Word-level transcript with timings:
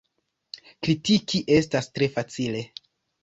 Kritiki 0.85 1.41
estas 1.57 1.91
tre 1.99 2.09
facile. 2.17 2.65